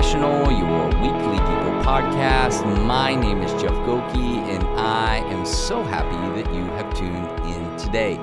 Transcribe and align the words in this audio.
Professional, 0.00 0.50
your 0.50 0.86
weekly 1.02 1.38
People 1.40 1.82
podcast. 1.84 2.64
My 2.86 3.14
name 3.14 3.42
is 3.42 3.52
Jeff 3.60 3.74
Goki, 3.84 4.38
and 4.48 4.64
I 4.80 5.18
am 5.30 5.44
so 5.44 5.82
happy 5.82 6.42
that 6.42 6.54
you 6.54 6.62
have 6.62 6.94
tuned 6.94 7.28
in 7.40 7.76
today. 7.76 8.16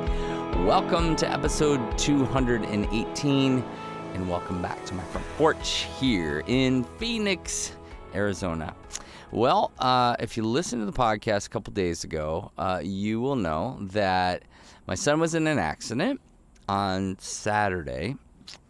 Welcome 0.66 1.16
to 1.18 1.32
episode 1.32 1.96
218, 1.96 3.64
and 4.16 4.28
welcome 4.28 4.60
back 4.60 4.84
to 4.88 4.96
my 4.96 5.04
front 5.04 5.28
porch 5.38 5.86
here 6.00 6.42
in 6.48 6.84
Phoenix, 6.98 7.74
Arizona. 8.16 8.74
Well, 9.30 9.72
uh, 9.78 10.16
if 10.20 10.36
you 10.36 10.42
listened 10.42 10.82
to 10.82 10.88
the 10.88 10.98
podcast 10.98 11.46
a 11.46 11.50
couple 11.50 11.74
days 11.74 12.04
ago, 12.04 12.52
uh, 12.58 12.82
you 12.84 13.22
will 13.22 13.36
know 13.36 13.78
that 13.92 14.42
my 14.88 14.96
son 14.96 15.20
was 15.20 15.36
in 15.36 15.46
an 15.46 15.60
accident 15.60 16.22
on 16.68 17.20
Saturday 17.20 18.16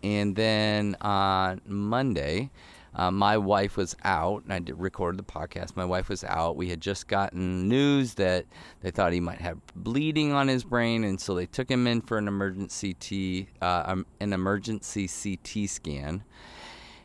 and 0.03 0.35
then 0.35 0.97
on 1.01 1.61
Monday, 1.65 2.49
uh, 2.97 3.11
my 3.11 3.37
wife 3.37 3.77
was 3.77 3.95
out, 4.03 4.43
and 4.43 4.51
I 4.51 4.59
did 4.59 4.77
record 4.79 5.17
the 5.17 5.23
podcast. 5.23 5.75
My 5.75 5.85
wife 5.85 6.09
was 6.09 6.23
out. 6.23 6.57
We 6.57 6.69
had 6.69 6.81
just 6.81 7.07
gotten 7.07 7.69
news 7.69 8.15
that 8.15 8.45
they 8.81 8.91
thought 8.91 9.13
he 9.13 9.19
might 9.19 9.39
have 9.39 9.59
bleeding 9.75 10.33
on 10.33 10.47
his 10.47 10.63
brain, 10.63 11.03
and 11.03 11.21
so 11.21 11.35
they 11.35 11.45
took 11.45 11.69
him 11.69 11.85
in 11.85 12.01
for 12.01 12.17
an 12.17 12.27
emergency 12.27 12.95
CT, 12.95 13.61
uh, 13.61 13.91
um, 13.91 14.05
an 14.19 14.33
emergency 14.33 15.07
CT 15.07 15.69
scan. 15.69 16.23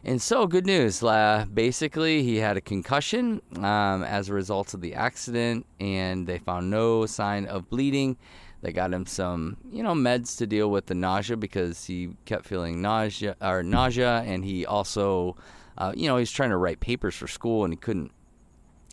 And 0.04 0.20
so, 0.20 0.48
good 0.48 0.66
news. 0.66 1.02
Uh, 1.02 1.46
basically, 1.52 2.24
he 2.24 2.38
had 2.38 2.56
a 2.56 2.60
concussion 2.60 3.40
um, 3.58 4.02
as 4.02 4.28
a 4.28 4.34
result 4.34 4.74
of 4.74 4.80
the 4.80 4.94
accident, 4.94 5.64
and 5.78 6.26
they 6.26 6.38
found 6.38 6.70
no 6.70 7.06
sign 7.06 7.46
of 7.46 7.68
bleeding. 7.70 8.16
They 8.62 8.72
got 8.72 8.92
him 8.92 9.06
some, 9.06 9.58
you 9.70 9.82
know, 9.82 9.92
meds 9.92 10.38
to 10.38 10.46
deal 10.46 10.70
with 10.70 10.86
the 10.86 10.94
nausea 10.94 11.36
because 11.36 11.84
he 11.84 12.16
kept 12.24 12.46
feeling 12.46 12.80
nausea 12.80 13.36
or 13.42 13.62
nausea, 13.62 14.22
and 14.26 14.44
he 14.44 14.64
also, 14.64 15.36
uh, 15.78 15.92
you 15.94 16.08
know, 16.08 16.16
he's 16.16 16.30
trying 16.30 16.50
to 16.50 16.56
write 16.56 16.80
papers 16.80 17.14
for 17.14 17.26
school 17.26 17.64
and 17.64 17.72
he 17.72 17.76
couldn't 17.76 18.12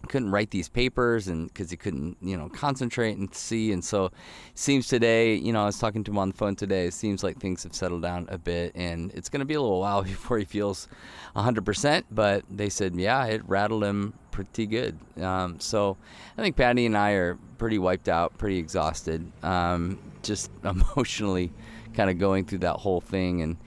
couldn't 0.07 0.31
write 0.31 0.51
these 0.51 0.69
papers 0.69 1.27
and 1.27 1.47
because 1.47 1.69
he 1.69 1.77
couldn't 1.77 2.15
you 2.21 2.37
know 2.37 2.47
concentrate 2.49 3.17
and 3.17 3.33
see. 3.35 3.71
And 3.71 3.83
so 3.83 4.11
seems 4.55 4.87
today 4.87 5.35
you 5.35 5.51
know 5.51 5.63
i 5.63 5.65
was 5.65 5.77
talking 5.77 6.03
to 6.03 6.11
him 6.11 6.17
on 6.17 6.29
the 6.29 6.33
phone 6.33 6.55
today 6.55 6.85
it 6.85 6.93
seems 6.93 7.23
like 7.23 7.37
things 7.37 7.63
have 7.63 7.75
settled 7.75 8.01
down 8.01 8.27
a 8.29 8.37
bit 8.37 8.71
and 8.75 9.11
it's 9.13 9.29
going 9.29 9.39
to 9.39 9.45
be 9.45 9.55
a 9.55 9.61
little 9.61 9.79
while 9.81 10.03
before 10.03 10.37
he 10.37 10.45
feels 10.45 10.87
100% 11.35 12.03
but 12.11 12.43
they 12.49 12.69
said 12.69 12.95
yeah 12.95 13.25
it 13.25 13.41
rattled 13.47 13.83
him 13.83 14.13
pretty 14.31 14.65
good. 14.65 14.97
Um, 15.21 15.59
so 15.59 15.97
i 16.37 16.41
think 16.41 16.55
patty 16.55 16.85
and 16.85 16.97
i 16.97 17.11
are 17.11 17.37
pretty 17.57 17.77
wiped 17.77 18.07
out 18.07 18.37
pretty 18.37 18.57
exhausted 18.57 19.29
um, 19.43 19.99
just 20.23 20.49
emotionally 20.63 21.51
kind 21.93 22.09
of 22.09 22.17
going 22.17 22.45
through 22.45 22.59
that 22.59 22.75
whole 22.77 23.01
thing 23.01 23.41
and 23.41 23.57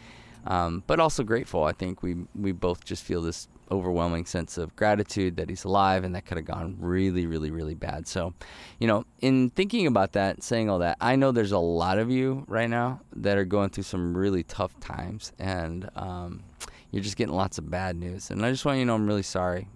um, 0.46 0.82
but 0.86 1.00
also 1.00 1.22
grateful. 1.22 1.64
I 1.64 1.72
think 1.72 2.02
we 2.02 2.16
we 2.34 2.52
both 2.52 2.84
just 2.84 3.02
feel 3.02 3.22
this 3.22 3.48
overwhelming 3.70 4.26
sense 4.26 4.58
of 4.58 4.76
gratitude 4.76 5.36
that 5.36 5.48
he's 5.48 5.64
alive 5.64 6.04
and 6.04 6.14
that 6.14 6.26
could 6.26 6.36
have 6.36 6.44
gone 6.44 6.76
really 6.78 7.26
really 7.26 7.50
really 7.50 7.74
bad. 7.74 8.06
So 8.06 8.34
you 8.78 8.86
know 8.86 9.04
in 9.20 9.50
thinking 9.50 9.86
about 9.86 10.12
that 10.12 10.42
saying 10.42 10.68
all 10.68 10.80
that 10.80 10.96
i 11.00 11.16
know 11.16 11.30
there's 11.32 11.52
a 11.52 11.58
lot 11.58 11.98
of 11.98 12.10
you 12.10 12.44
right 12.48 12.68
now 12.68 13.00
that 13.14 13.38
are 13.38 13.44
going 13.44 13.70
through 13.70 13.84
some 13.84 14.16
really 14.16 14.42
tough 14.42 14.78
times 14.80 15.32
and 15.38 15.88
um, 15.96 16.42
you're 16.90 17.02
just 17.02 17.16
getting 17.16 17.34
lots 17.34 17.58
of 17.58 17.70
bad 17.70 17.96
news. 17.96 18.30
And 18.30 18.44
i 18.44 18.50
just 18.50 18.64
want 18.64 18.78
you 18.78 18.84
to 18.84 18.86
know 18.88 18.94
i'm 18.94 19.06
really 19.06 19.22
sorry. 19.22 19.68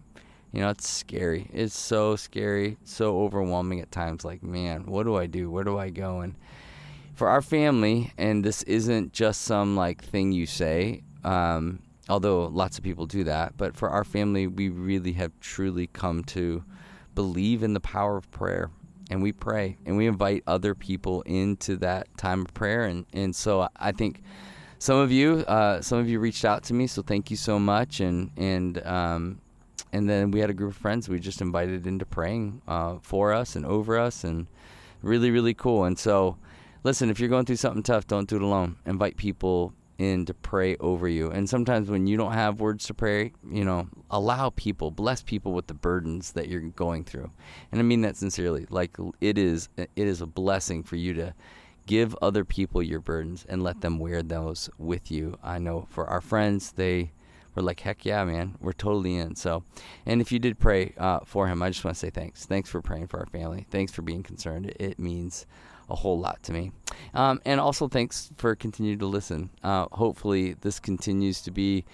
You 0.53 0.63
know 0.63 0.71
it's 0.71 0.89
scary. 0.89 1.51
It's 1.53 1.79
so 1.79 2.17
scary 2.17 2.79
so 2.85 3.21
overwhelming 3.21 3.81
at 3.81 3.91
times. 3.91 4.25
Like 4.25 4.43
man 4.43 4.87
what 4.87 5.05
do 5.05 5.17
i 5.17 5.27
do? 5.27 5.51
Where 5.51 5.65
do 5.65 5.79
i 5.79 5.91
go? 5.91 6.21
And 6.21 6.35
for 7.17 7.29
our 7.29 7.43
family 7.43 8.13
and 8.17 8.45
this 8.45 8.63
isn't 8.63 9.13
just 9.13 9.43
some 9.43 9.75
like 9.75 10.05
thing 10.05 10.31
you 10.31 10.47
say 10.47 11.03
um, 11.25 11.81
although 12.09 12.47
lots 12.47 12.79
of 12.79 12.85
people 12.85 13.07
do 13.07 13.25
that. 13.25 13.57
But 13.57 13.77
for 13.77 13.91
our 13.91 14.05
family, 14.05 14.47
we 14.47 14.69
really 14.69 15.13
have 15.13 15.33
truly 15.41 15.89
come 15.89 16.25
to 16.25 16.65
believe 17.15 17.63
in 17.63 17.75
the 17.75 17.81
power 17.81 18.17
of 18.17 18.31
prayer. 18.31 18.71
And 19.11 19.23
we 19.23 19.33
pray 19.33 19.77
and 19.87 19.97
we 19.97 20.07
invite 20.07 20.43
other 20.47 20.75
people 20.75 21.23
into 21.23 21.77
that 21.77 22.09
time 22.17 22.43
of 22.43 22.55
prayer. 22.55 22.85
And, 22.85 23.07
and 23.13 23.35
so 23.35 23.69
I 23.77 23.93
think 23.93 24.23
some 24.79 24.97
of 24.97 25.13
you, 25.13 25.39
uh, 25.47 25.81
some 25.81 25.99
of 25.99 26.09
you 26.09 26.19
reached 26.19 26.45
out 26.45 26.65
to 26.65 26.75
me. 26.75 26.87
So 26.87 27.03
thank 27.03 27.31
you 27.31 27.37
so 27.37 27.59
much. 27.59 28.01
And, 28.01 28.31
and, 28.37 28.85
um, 28.85 29.41
and 29.93 30.09
then 30.09 30.33
we 30.33 30.41
had 30.41 30.51
a 30.51 30.55
group 30.55 30.73
of 30.73 30.77
friends 30.77 31.09
we 31.09 31.21
just 31.21 31.41
invited 31.41 31.87
into 31.87 32.05
praying 32.05 32.63
uh, 32.67 32.97
for 33.01 33.33
us 33.33 33.55
and 33.55 33.65
over 33.65 33.97
us. 33.97 34.25
And 34.25 34.49
really, 35.03 35.31
really 35.31 35.55
cool. 35.55 35.85
And 35.85 35.97
so, 35.97 36.37
listen, 36.87 37.11
if 37.11 37.19
you're 37.19 37.29
going 37.29 37.45
through 37.45 37.57
something 37.57 37.83
tough, 37.83 38.07
don't 38.07 38.29
do 38.29 38.37
it 38.37 38.43
alone. 38.43 38.77
Invite 38.87 39.17
people 39.17 39.73
in 39.99 40.25
to 40.25 40.33
pray 40.33 40.77
over 40.77 41.09
you. 41.09 41.33
And 41.33 41.49
sometimes 41.51 41.91
when 41.91 42.07
you 42.07 42.17
don't 42.17 42.33
have 42.33 42.61
words 42.61 42.87
to 42.87 42.95
pray, 42.95 43.33
you 43.51 43.65
know, 43.65 43.89
allow 44.09 44.51
people, 44.51 44.93
bless 44.93 45.21
people 45.21 45.53
with 45.53 45.67
the 45.67 45.75
burdens 45.75 46.31
that 46.33 46.47
you're 46.47 46.61
going 46.61 47.03
through. 47.03 47.33
And 47.73 47.81
I 47.81 47.83
mean 47.83 48.03
that 48.03 48.17
sincerely. 48.17 48.67
Like 48.71 48.97
it 49.21 49.37
is 49.37 49.69
it 49.77 49.91
is 49.97 50.21
a 50.21 50.27
blessing 50.27 50.85
for 50.85 50.95
you 50.95 51.13
to 51.15 51.35
give 51.87 52.15
other 52.23 52.45
people 52.45 52.81
your 52.85 53.01
burdens 53.01 53.45
and 53.49 53.65
let 53.65 53.81
them 53.81 53.99
wear 53.99 54.23
those 54.23 54.71
with 54.79 55.11
you. 55.11 55.37
I 55.43 55.59
know 55.59 55.89
for 55.91 56.07
our 56.07 56.21
friends, 56.21 56.71
they 56.71 57.11
were 57.57 57.63
like, 57.63 57.81
heck 57.81 58.05
yeah, 58.05 58.25
man, 58.25 58.55
we're 58.61 58.73
totally 58.73 59.17
in. 59.17 59.35
So, 59.35 59.65
and 60.05 60.21
if 60.21 60.31
you 60.31 60.39
did 60.39 60.61
pray 60.61 60.95
uh, 60.99 61.21
for 61.25 61.49
him, 61.49 61.63
I 61.63 61.71
just 61.71 61.85
want 61.85 61.97
to 61.97 61.99
say 61.99 62.11
thanks. 62.11 62.45
Thanks 62.45 62.71
for 62.71 62.81
praying 62.81 63.09
for 63.09 63.19
our 63.19 63.27
family. 63.27 63.67
Thanks 63.71 63.93
for 63.93 64.03
being 64.03 64.23
concerned. 64.23 64.73
It 64.79 65.01
means 65.01 65.47
a 65.89 65.95
whole 65.95 66.19
lot 66.19 66.43
to 66.45 66.53
me. 66.53 66.73
Um, 67.15 67.41
and 67.45 67.61
also, 67.61 67.89
thanks 67.89 68.31
for 68.37 68.55
continuing 68.55 68.99
to 68.99 69.07
listen. 69.07 69.51
Uh, 69.63 69.87
hopefully, 69.93 70.55
this 70.55 70.79
continues 70.79 71.43
to 71.43 71.51
be 71.51 71.85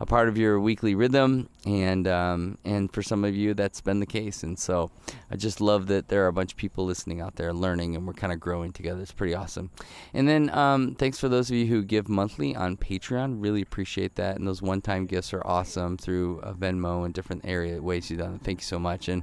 a 0.00 0.06
part 0.06 0.28
of 0.28 0.38
your 0.38 0.60
weekly 0.60 0.94
rhythm, 0.94 1.48
and 1.66 2.06
um, 2.06 2.58
and 2.64 2.92
for 2.92 3.02
some 3.02 3.24
of 3.24 3.34
you, 3.34 3.54
that's 3.54 3.80
been 3.80 4.00
the 4.00 4.06
case. 4.06 4.42
And 4.42 4.58
so, 4.58 4.90
I 5.30 5.36
just 5.36 5.60
love 5.60 5.86
that 5.88 6.08
there 6.08 6.24
are 6.24 6.28
a 6.28 6.32
bunch 6.32 6.52
of 6.52 6.56
people 6.56 6.84
listening 6.84 7.20
out 7.20 7.36
there, 7.36 7.52
learning, 7.52 7.96
and 7.96 8.06
we're 8.06 8.12
kind 8.12 8.32
of 8.32 8.40
growing 8.40 8.72
together. 8.72 9.00
It's 9.00 9.12
pretty 9.12 9.34
awesome. 9.34 9.70
And 10.14 10.28
then, 10.28 10.50
um, 10.50 10.94
thanks 10.94 11.18
for 11.18 11.28
those 11.28 11.50
of 11.50 11.56
you 11.56 11.66
who 11.66 11.82
give 11.82 12.08
monthly 12.08 12.54
on 12.54 12.76
Patreon. 12.76 13.42
Really 13.42 13.62
appreciate 13.62 14.14
that. 14.16 14.36
And 14.36 14.46
those 14.46 14.62
one-time 14.62 15.06
gifts 15.06 15.32
are 15.34 15.46
awesome 15.46 15.96
through 15.96 16.40
uh, 16.40 16.52
Venmo 16.52 17.04
and 17.04 17.12
different 17.12 17.44
area 17.44 17.80
ways 17.82 18.10
you've 18.10 18.20
done. 18.20 18.38
Thank 18.38 18.60
you 18.60 18.66
so 18.66 18.78
much. 18.78 19.08
And 19.08 19.22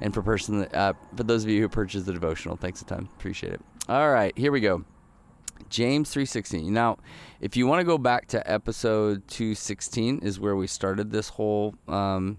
and 0.00 0.14
for 0.14 0.22
person, 0.22 0.64
uh, 0.72 0.94
for 1.16 1.22
those 1.22 1.44
of 1.44 1.50
you 1.50 1.60
who 1.60 1.68
purchased 1.68 2.06
the 2.06 2.12
devotional, 2.12 2.56
thanks 2.56 2.82
a 2.82 2.84
ton. 2.84 3.08
Appreciate 3.18 3.52
it. 3.52 3.60
All 3.88 4.10
right, 4.10 4.36
here 4.36 4.52
we 4.52 4.60
go. 4.60 4.84
James 5.68 6.12
3:16. 6.12 6.72
Now, 6.72 6.98
if 7.40 7.56
you 7.56 7.66
want 7.66 7.80
to 7.80 7.84
go 7.84 7.98
back 7.98 8.26
to 8.28 8.50
episode 8.50 9.26
216 9.28 10.20
is 10.20 10.38
where 10.38 10.56
we 10.56 10.66
started 10.66 11.10
this 11.10 11.30
whole 11.30 11.74
um, 11.88 12.38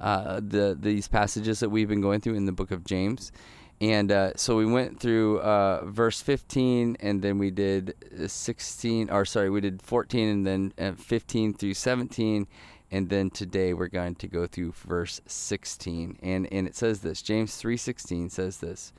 uh, 0.00 0.40
the 0.42 0.76
these 0.78 1.08
passages 1.08 1.60
that 1.60 1.70
we've 1.70 1.88
been 1.88 2.00
going 2.00 2.20
through 2.20 2.34
in 2.34 2.46
the 2.46 2.52
book 2.52 2.70
of 2.70 2.84
James. 2.84 3.32
And 3.80 4.10
uh, 4.10 4.32
so 4.36 4.56
we 4.56 4.64
went 4.64 5.00
through 5.00 5.40
uh, 5.40 5.84
verse 5.84 6.22
15, 6.22 6.96
and 6.98 7.20
then 7.20 7.36
we 7.36 7.50
did 7.50 7.94
16, 8.26 9.10
or 9.10 9.26
sorry, 9.26 9.50
we 9.50 9.60
did 9.60 9.82
14, 9.82 10.28
and 10.28 10.46
then 10.46 10.72
uh, 10.78 10.92
15 10.92 11.52
through 11.52 11.74
17, 11.74 12.46
and 12.90 13.10
then 13.10 13.28
today 13.28 13.74
we're 13.74 13.88
going 13.88 14.14
to 14.14 14.28
go 14.28 14.46
through 14.46 14.72
verse 14.72 15.20
16. 15.26 16.18
And 16.22 16.50
and 16.52 16.66
it 16.66 16.74
says 16.74 17.00
this. 17.00 17.22
James 17.22 17.60
3:16 17.60 18.30
says 18.30 18.58
this. 18.58 18.92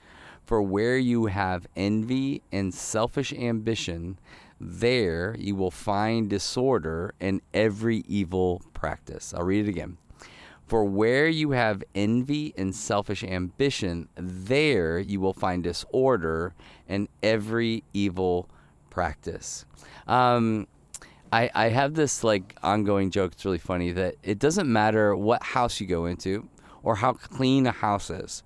For 0.48 0.62
where 0.62 0.98
you 0.98 1.26
have 1.26 1.68
envy 1.76 2.42
and 2.54 2.74
selfish 2.74 3.34
ambition, 3.34 4.18
there 4.62 5.36
you 5.38 5.58
will 5.58 5.72
find 5.72 6.30
disorder 6.30 7.14
and 7.20 7.42
every 7.54 8.06
evil 8.08 8.62
practice. 8.74 9.34
I'll 9.34 9.44
read 9.44 9.68
it 9.68 9.70
again. 9.70 9.98
For 10.66 10.86
where 10.86 11.28
you 11.28 11.52
have 11.52 11.84
envy 11.94 12.54
and 12.58 12.74
selfish 12.74 13.26
ambition, 13.26 14.08
there 14.16 15.00
you 15.00 15.20
will 15.20 15.34
find 15.34 15.66
disorder 15.66 16.54
and 16.88 17.10
every 17.22 17.84
evil 17.94 18.50
practice. 18.90 19.66
Um, 20.08 20.68
I, 21.30 21.52
I 21.54 21.70
have 21.70 21.94
this 21.94 22.24
like 22.24 22.56
ongoing 22.64 23.12
joke. 23.12 23.34
It's 23.34 23.44
really 23.44 23.58
funny 23.58 23.92
that 23.92 24.16
it 24.24 24.40
doesn't 24.40 24.72
matter 24.72 25.14
what 25.14 25.44
house 25.44 25.82
you 25.82 25.88
go 25.88 26.06
into 26.06 26.48
or 26.84 26.96
how 26.96 27.12
clean 27.12 27.68
a 27.68 27.72
house 27.72 28.10
is 28.10 28.44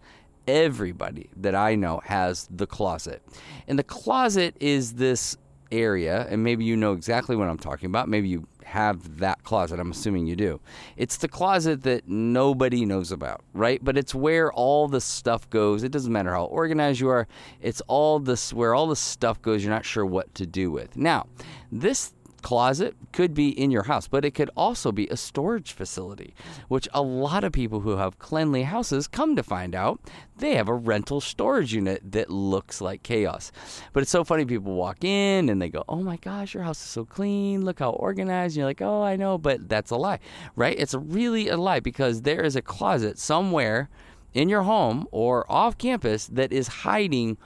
everybody 0.51 1.29
that 1.37 1.55
I 1.55 1.75
know 1.75 2.01
has 2.03 2.47
the 2.51 2.67
closet. 2.67 3.23
And 3.67 3.79
the 3.79 3.83
closet 3.83 4.55
is 4.59 4.93
this 4.93 5.37
area, 5.71 6.27
and 6.29 6.43
maybe 6.43 6.65
you 6.65 6.75
know 6.75 6.93
exactly 6.93 7.35
what 7.35 7.47
I'm 7.47 7.57
talking 7.57 7.87
about. 7.87 8.09
Maybe 8.09 8.27
you 8.27 8.47
have 8.65 9.19
that 9.19 9.43
closet. 9.43 9.79
I'm 9.79 9.91
assuming 9.91 10.27
you 10.27 10.35
do. 10.35 10.59
It's 10.97 11.17
the 11.17 11.27
closet 11.27 11.83
that 11.83 12.07
nobody 12.07 12.85
knows 12.85 13.11
about, 13.11 13.41
right? 13.53 13.83
But 13.83 13.97
it's 13.97 14.13
where 14.13 14.51
all 14.51 14.87
the 14.87 15.01
stuff 15.01 15.49
goes. 15.49 15.83
It 15.83 15.91
doesn't 15.91 16.11
matter 16.11 16.33
how 16.33 16.45
organized 16.45 16.99
you 16.99 17.09
are. 17.09 17.27
It's 17.61 17.81
all 17.87 18.19
this 18.19 18.53
where 18.53 18.75
all 18.75 18.87
the 18.87 18.95
stuff 18.95 19.41
goes. 19.41 19.63
You're 19.63 19.73
not 19.73 19.85
sure 19.85 20.05
what 20.05 20.33
to 20.35 20.45
do 20.45 20.71
with. 20.71 20.95
Now, 20.95 21.27
this 21.71 22.13
closet 22.41 22.95
could 23.11 23.33
be 23.33 23.49
in 23.49 23.71
your 23.71 23.83
house, 23.83 24.07
but 24.07 24.25
it 24.25 24.31
could 24.31 24.49
also 24.55 24.91
be 24.91 25.07
a 25.07 25.17
storage 25.17 25.71
facility, 25.71 26.33
which 26.67 26.87
a 26.93 27.01
lot 27.01 27.43
of 27.43 27.51
people 27.51 27.81
who 27.81 27.97
have 27.97 28.19
cleanly 28.19 28.63
houses 28.63 29.07
come 29.07 29.35
to 29.35 29.43
find 29.43 29.75
out 29.75 29.99
they 30.37 30.55
have 30.55 30.67
a 30.67 30.73
rental 30.73 31.21
storage 31.21 31.73
unit 31.73 32.01
that 32.11 32.29
looks 32.29 32.81
like 32.81 33.03
chaos. 33.03 33.51
But 33.93 34.01
it's 34.01 34.11
so 34.11 34.23
funny 34.23 34.45
people 34.45 34.73
walk 34.73 35.03
in 35.03 35.49
and 35.49 35.61
they 35.61 35.69
go, 35.69 35.83
"Oh 35.87 36.01
my 36.01 36.17
gosh, 36.17 36.53
your 36.53 36.63
house 36.63 36.81
is 36.81 36.89
so 36.89 37.05
clean. 37.05 37.63
Look 37.63 37.79
how 37.79 37.91
organized." 37.91 38.53
And 38.53 38.57
you're 38.57 38.65
like, 38.65 38.81
"Oh, 38.81 39.03
I 39.03 39.15
know, 39.15 39.37
but 39.37 39.69
that's 39.69 39.91
a 39.91 39.97
lie." 39.97 40.19
Right? 40.55 40.77
It's 40.79 40.95
really 40.95 41.47
a 41.47 41.57
lie 41.57 41.79
because 41.79 42.23
there 42.23 42.41
is 42.43 42.55
a 42.55 42.61
closet 42.61 43.19
somewhere 43.19 43.89
in 44.33 44.49
your 44.49 44.63
home 44.63 45.07
or 45.11 45.49
off 45.51 45.77
campus 45.77 46.27
that 46.27 46.51
is 46.51 46.67
hiding 46.67 47.37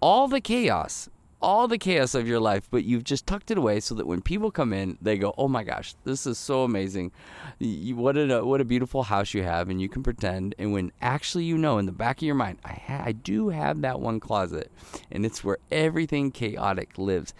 all 0.00 0.28
the 0.28 0.40
chaos 0.40 1.08
all 1.44 1.68
the 1.68 1.76
chaos 1.76 2.14
of 2.14 2.26
your 2.26 2.40
life, 2.40 2.66
but 2.70 2.84
you've 2.84 3.04
just 3.04 3.26
tucked 3.26 3.50
it 3.50 3.58
away 3.58 3.78
so 3.78 3.94
that 3.94 4.06
when 4.06 4.22
people 4.22 4.50
come 4.50 4.72
in, 4.72 4.96
they 5.02 5.18
go, 5.18 5.34
"Oh 5.36 5.46
my 5.46 5.62
gosh, 5.62 5.94
this 6.04 6.26
is 6.26 6.38
so 6.38 6.64
amazing! 6.64 7.12
You, 7.58 7.96
what 7.96 8.16
a 8.16 8.42
what 8.42 8.62
a 8.62 8.64
beautiful 8.64 9.02
house 9.02 9.34
you 9.34 9.42
have!" 9.42 9.68
And 9.68 9.80
you 9.80 9.90
can 9.90 10.02
pretend, 10.02 10.54
and 10.58 10.72
when 10.72 10.90
actually 11.02 11.44
you 11.44 11.58
know 11.58 11.76
in 11.76 11.84
the 11.84 11.92
back 11.92 12.18
of 12.18 12.22
your 12.22 12.34
mind, 12.34 12.58
I 12.64 12.72
ha- 12.72 13.02
I 13.04 13.12
do 13.12 13.50
have 13.50 13.82
that 13.82 14.00
one 14.00 14.20
closet, 14.20 14.72
and 15.12 15.26
it's 15.26 15.44
where 15.44 15.58
everything 15.70 16.30
chaotic 16.30 16.96
lives. 16.96 17.34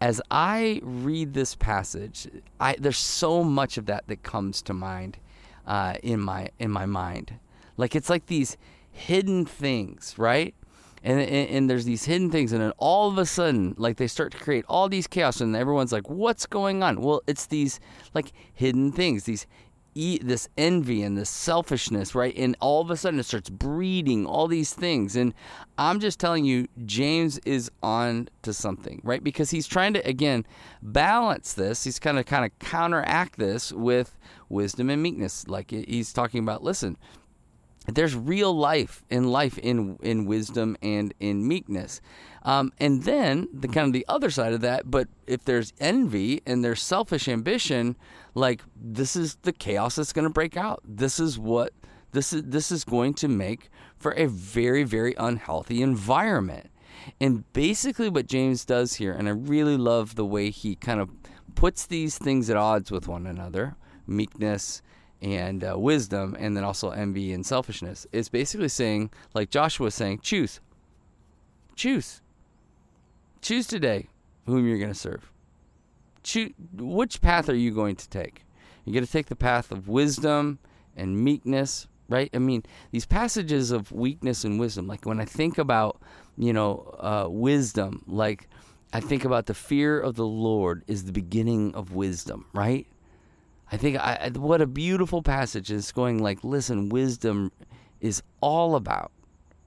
As 0.00 0.20
I 0.32 0.80
read 0.82 1.32
this 1.32 1.54
passage, 1.54 2.28
I, 2.58 2.74
there's 2.78 2.98
so 2.98 3.44
much 3.44 3.78
of 3.78 3.86
that 3.86 4.08
that 4.08 4.24
comes 4.24 4.60
to 4.62 4.74
mind 4.74 5.18
uh, 5.64 5.94
in 6.02 6.20
my 6.20 6.50
in 6.58 6.72
my 6.72 6.86
mind. 6.86 7.38
Like 7.76 7.94
it's 7.94 8.10
like 8.10 8.26
these 8.26 8.56
hidden 8.90 9.46
things, 9.46 10.14
right? 10.18 10.54
And, 11.04 11.20
and, 11.20 11.50
and 11.50 11.70
there's 11.70 11.84
these 11.84 12.04
hidden 12.04 12.30
things, 12.30 12.52
and 12.52 12.60
then 12.60 12.72
all 12.78 13.08
of 13.08 13.18
a 13.18 13.26
sudden, 13.26 13.74
like 13.76 13.98
they 13.98 14.08
start 14.08 14.32
to 14.32 14.38
create 14.38 14.64
all 14.68 14.88
these 14.88 15.06
chaos, 15.06 15.40
and 15.40 15.54
everyone's 15.54 15.92
like, 15.92 16.08
"What's 16.08 16.46
going 16.46 16.82
on?" 16.82 17.00
Well, 17.00 17.22
it's 17.26 17.46
these 17.46 17.78
like 18.14 18.32
hidden 18.54 18.90
things, 18.90 19.24
these 19.24 19.46
this 19.94 20.48
envy 20.58 21.02
and 21.02 21.16
this 21.16 21.30
selfishness, 21.30 22.14
right? 22.16 22.36
And 22.36 22.56
all 22.60 22.80
of 22.80 22.90
a 22.90 22.96
sudden 22.96 23.20
it 23.20 23.24
starts 23.24 23.48
breeding 23.48 24.26
all 24.26 24.48
these 24.48 24.74
things. 24.74 25.14
And 25.14 25.32
I'm 25.78 26.00
just 26.00 26.18
telling 26.18 26.44
you, 26.44 26.66
James 26.84 27.38
is 27.44 27.70
on 27.80 28.28
to 28.42 28.52
something, 28.52 29.00
right? 29.04 29.22
Because 29.22 29.50
he's 29.50 29.68
trying 29.68 29.94
to 29.94 30.04
again 30.06 30.46
balance 30.82 31.52
this. 31.52 31.84
He's 31.84 32.00
kind 32.00 32.18
of 32.18 32.26
kind 32.26 32.44
of 32.44 32.58
counteract 32.58 33.38
this 33.38 33.72
with 33.72 34.18
wisdom 34.48 34.90
and 34.90 35.02
meekness. 35.02 35.46
Like 35.46 35.70
he's 35.70 36.12
talking 36.12 36.42
about, 36.42 36.64
listen, 36.64 36.96
there's 37.86 38.14
real 38.14 38.56
life 38.56 39.04
in 39.10 39.28
life 39.28 39.58
in 39.58 39.98
in 40.02 40.24
wisdom 40.24 40.76
and 40.82 41.12
in 41.20 41.46
meekness. 41.46 42.00
Um, 42.42 42.72
and 42.78 43.02
then 43.02 43.48
the 43.52 43.68
kind 43.68 43.86
of 43.86 43.92
the 43.92 44.06
other 44.08 44.30
side 44.30 44.52
of 44.52 44.60
that 44.62 44.90
but 44.90 45.08
if 45.26 45.44
there's 45.44 45.72
envy 45.80 46.42
and 46.46 46.64
there's 46.64 46.82
selfish 46.82 47.26
ambition 47.28 47.96
like 48.34 48.62
this 48.76 49.16
is 49.16 49.36
the 49.42 49.52
chaos 49.52 49.96
that's 49.96 50.12
going 50.12 50.24
to 50.26 50.30
break 50.30 50.56
out. 50.56 50.82
This 50.84 51.18
is 51.20 51.38
what 51.38 51.72
this 52.12 52.32
is 52.32 52.42
this 52.44 52.72
is 52.72 52.84
going 52.84 53.14
to 53.14 53.28
make 53.28 53.70
for 53.96 54.12
a 54.12 54.26
very 54.26 54.84
very 54.84 55.14
unhealthy 55.18 55.82
environment. 55.82 56.70
And 57.20 57.50
basically 57.52 58.08
what 58.08 58.26
James 58.26 58.64
does 58.64 58.94
here 58.94 59.12
and 59.12 59.28
I 59.28 59.32
really 59.32 59.76
love 59.76 60.14
the 60.14 60.24
way 60.24 60.50
he 60.50 60.74
kind 60.74 61.00
of 61.00 61.10
puts 61.54 61.86
these 61.86 62.18
things 62.18 62.48
at 62.48 62.56
odds 62.56 62.90
with 62.90 63.08
one 63.08 63.26
another 63.26 63.76
meekness 64.06 64.82
and 65.24 65.64
uh, 65.64 65.78
wisdom, 65.78 66.36
and 66.38 66.54
then 66.54 66.64
also 66.64 66.90
envy 66.90 67.32
and 67.32 67.44
selfishness. 67.46 68.06
Is 68.12 68.28
basically 68.28 68.68
saying, 68.68 69.10
like 69.32 69.50
Joshua 69.50 69.84
was 69.84 69.94
saying, 69.94 70.20
choose. 70.20 70.60
Choose. 71.74 72.20
Choose 73.40 73.66
today 73.66 74.08
whom 74.46 74.68
you're 74.68 74.78
going 74.78 74.92
to 74.92 74.98
serve. 74.98 75.32
Choose, 76.22 76.52
which 76.76 77.22
path 77.22 77.48
are 77.48 77.54
you 77.54 77.70
going 77.70 77.96
to 77.96 78.08
take? 78.08 78.44
You're 78.84 78.92
going 78.92 79.06
to 79.06 79.10
take 79.10 79.26
the 79.26 79.36
path 79.36 79.72
of 79.72 79.88
wisdom 79.88 80.58
and 80.94 81.18
meekness, 81.18 81.86
right? 82.10 82.28
I 82.34 82.38
mean, 82.38 82.62
these 82.90 83.06
passages 83.06 83.70
of 83.70 83.90
weakness 83.92 84.44
and 84.44 84.60
wisdom, 84.60 84.86
like 84.86 85.06
when 85.06 85.20
I 85.20 85.24
think 85.24 85.56
about, 85.56 86.00
you 86.36 86.52
know, 86.52 86.94
uh, 87.00 87.28
wisdom, 87.30 88.04
like 88.06 88.48
I 88.92 89.00
think 89.00 89.24
about 89.24 89.46
the 89.46 89.54
fear 89.54 89.98
of 89.98 90.16
the 90.16 90.26
Lord 90.26 90.84
is 90.86 91.04
the 91.04 91.12
beginning 91.12 91.74
of 91.74 91.94
wisdom, 91.94 92.44
right? 92.52 92.86
I 93.72 93.76
think 93.76 93.96
I, 93.96 94.30
what 94.34 94.60
a 94.60 94.66
beautiful 94.66 95.22
passage 95.22 95.70
is 95.70 95.90
going 95.92 96.22
like, 96.22 96.44
listen, 96.44 96.88
wisdom 96.88 97.50
is 98.00 98.22
all 98.40 98.76
about 98.76 99.10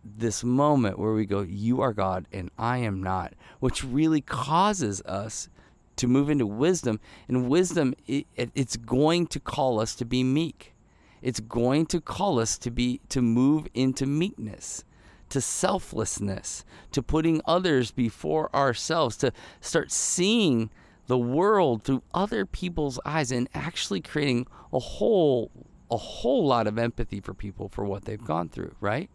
this 0.04 0.44
moment 0.44 1.00
where 1.00 1.14
we 1.14 1.26
go, 1.26 1.42
You 1.42 1.82
are 1.82 1.94
God 1.94 2.28
and 2.32 2.50
I 2.58 2.78
am 2.80 3.02
not, 3.02 3.34
which 3.60 3.84
really 3.84 4.22
causes 4.22 5.02
us 5.02 5.50
to 5.98 6.08
move 6.08 6.30
into 6.30 6.46
wisdom. 6.46 7.00
And 7.28 7.50
wisdom, 7.50 7.94
it, 8.06 8.28
it, 8.36 8.52
it's 8.56 8.78
going 8.78 9.28
to 9.28 9.40
call 9.40 9.80
us 9.80 9.96
to 9.96 10.06
be 10.06 10.24
meek. 10.24 10.74
It's 11.22 11.40
going 11.40 11.88
to 11.88 12.00
call 12.00 12.40
us 12.40 12.58
to 12.60 12.72
be 12.72 13.02
to 13.10 13.22
move 13.22 13.68
into 13.74 14.06
meekness, 14.06 14.86
to 15.30 15.42
selflessness, 15.42 16.64
to 16.92 17.02
putting 17.02 17.42
others 17.46 17.92
before 17.92 18.56
ourselves, 18.56 19.18
to 19.18 19.34
start 19.60 19.92
seeing 19.92 20.70
the 21.08 21.18
world 21.18 21.84
through 21.84 22.04
other 22.14 22.46
people's 22.46 23.00
eyes 23.06 23.32
and 23.32 23.50
actually 23.54 24.02
creating 24.02 24.46
a 24.72 24.80
whole 24.80 25.52
a 25.90 25.98
whole 25.98 26.46
lot 26.46 26.68
of 26.68 26.78
empathy 26.78 27.22
for 27.22 27.34
people 27.34 27.70
for 27.70 27.86
what 27.86 28.04
they've 28.04 28.26
gone 28.26 28.50
through, 28.50 28.76
right? 28.82 29.10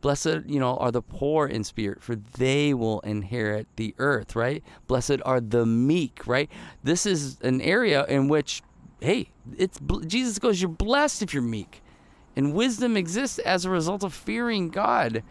Blessed, 0.00 0.40
you 0.46 0.58
know, 0.58 0.76
are 0.78 0.90
the 0.90 1.00
poor 1.00 1.46
in 1.46 1.62
spirit, 1.62 2.02
for 2.02 2.16
they 2.16 2.74
will 2.74 2.98
inherit 3.00 3.68
the 3.76 3.94
earth, 3.98 4.34
right? 4.34 4.62
Blessed 4.88 5.18
are 5.24 5.40
the 5.40 5.64
meek, 5.64 6.26
right? 6.26 6.50
This 6.82 7.06
is 7.06 7.40
an 7.42 7.60
area 7.60 8.04
in 8.06 8.26
which, 8.26 8.60
hey, 9.00 9.30
it's 9.56 9.78
Jesus 10.06 10.40
goes, 10.40 10.60
you're 10.60 10.68
blessed 10.68 11.22
if 11.22 11.32
you're 11.32 11.44
meek, 11.44 11.80
and 12.34 12.54
wisdom 12.54 12.96
exists 12.96 13.38
as 13.38 13.64
a 13.64 13.70
result 13.70 14.02
of 14.02 14.12
fearing 14.12 14.70
God. 14.70 15.22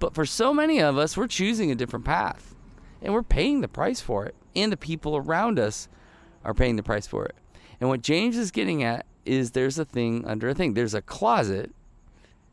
But 0.00 0.12
for 0.12 0.26
so 0.26 0.52
many 0.52 0.80
of 0.80 0.98
us, 0.98 1.16
we're 1.16 1.28
choosing 1.28 1.70
a 1.70 1.76
different 1.76 2.04
path, 2.04 2.56
and 3.00 3.14
we're 3.14 3.22
paying 3.22 3.60
the 3.60 3.68
price 3.68 4.00
for 4.00 4.26
it 4.26 4.34
and 4.54 4.72
the 4.72 4.76
people 4.76 5.16
around 5.16 5.58
us 5.58 5.88
are 6.44 6.54
paying 6.54 6.76
the 6.76 6.82
price 6.82 7.06
for 7.06 7.24
it. 7.24 7.34
And 7.80 7.88
what 7.88 8.02
James 8.02 8.36
is 8.36 8.50
getting 8.50 8.82
at 8.82 9.06
is 9.24 9.52
there's 9.52 9.78
a 9.78 9.84
thing 9.84 10.24
under 10.26 10.48
a 10.48 10.54
thing. 10.54 10.74
There's 10.74 10.94
a 10.94 11.02
closet 11.02 11.72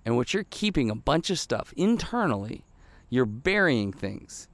in 0.05 0.15
which 0.15 0.33
you're 0.33 0.45
keeping 0.49 0.89
a 0.89 0.95
bunch 0.95 1.29
of 1.29 1.39
stuff 1.39 1.73
internally. 1.75 2.63
You're 3.09 3.25
burying 3.25 3.91
things. 3.91 4.47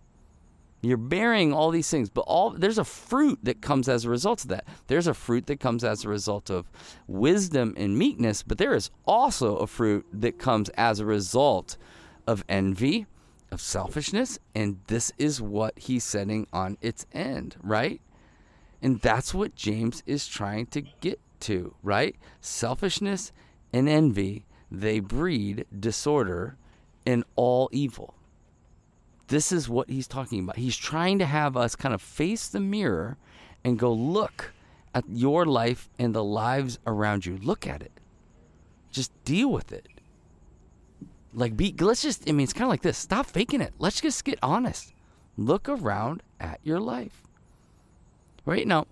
You're 0.81 0.98
burying 0.98 1.54
all 1.54 1.72
these 1.72 1.90
things, 1.90 2.10
but 2.10 2.22
all 2.22 2.50
there's 2.50 2.78
a 2.78 2.84
fruit 2.84 3.40
that 3.44 3.62
comes 3.62 3.88
as 3.88 4.04
a 4.04 4.10
result 4.10 4.44
of 4.44 4.50
that. 4.50 4.66
There's 4.88 5.07
a 5.07 5.13
fruit 5.13 5.45
that 5.45 5.62
comes 5.62 5.84
as 5.84 6.04
a 6.04 6.10
result 6.10 6.50
of 6.50 6.69
wisdom 7.07 7.74
and 7.78 7.98
meekness, 7.98 8.44
but 8.44 8.57
there 8.57 8.74
is 8.74 8.92
also 9.06 9.56
a 9.57 9.68
fruit 9.68 10.06
that 10.12 10.38
comes 10.38 10.68
as 10.69 11.00
a 11.00 11.06
result 11.06 11.78
of 12.28 12.44
envy, 12.50 13.06
of 13.54 13.62
selfishness, 13.62 14.40
and 14.54 14.80
this 14.88 15.12
is 15.18 15.42
what 15.42 15.78
he's 15.78 16.04
setting 16.04 16.48
on 16.52 16.78
its 16.81 17.06
end, 17.14 17.56
right? 17.62 18.02
And 18.81 19.00
that's 19.00 19.33
what 19.33 19.56
James 19.56 20.04
is 20.06 20.28
trying 20.28 20.66
to 20.68 20.81
get 20.81 21.19
to, 21.42 21.76
right? 21.81 22.16
Selfishness 22.42 23.31
and 23.72 23.88
envy, 23.88 24.45
they 24.69 25.00
breed 25.00 25.66
disorder 25.80 26.57
and 27.06 27.24
all 27.36 27.69
evil. 27.72 28.16
This 29.28 29.52
is 29.52 29.69
what 29.69 29.90
he's 29.90 30.07
talking 30.07 30.42
about. 30.42 30.57
He's 30.57 30.76
trying 30.76 31.19
to 31.19 31.26
have 31.26 31.56
us 31.56 31.76
kind 31.76 31.94
of 31.94 32.02
face 32.02 32.48
the 32.48 32.60
mirror 32.60 33.18
and 33.64 33.80
go 33.80 33.94
look 33.94 34.52
at 34.94 35.06
your 35.07 35.45
life 35.45 35.90
and 35.98 36.14
the 36.14 36.24
lives 36.24 36.78
around 36.86 37.26
you. 37.26 37.38
Look 37.38 37.66
at 37.66 37.81
it. 37.81 37.92
Just 38.92 39.12
deal 39.24 39.50
with 39.50 39.72
it. 39.72 39.88
Like, 41.33 41.57
be 41.57 41.73
let's 41.80 42.02
just. 42.02 42.30
I 42.30 42.31
mean, 42.31 42.44
it's 42.44 42.54
kind 42.54 42.63
of 42.63 42.69
like 42.69 42.81
this. 42.81 42.97
Stop 42.97 43.25
faking 43.25 43.61
it. 43.61 43.73
Let's 43.80 44.02
just 44.02 44.23
get 44.23 44.40
honest. 44.42 44.94
Look 45.37 45.68
around 45.68 46.21
at 46.40 46.59
your 46.63 46.80
life. 46.80 47.23
Right 48.45 48.68
now, 48.68 48.87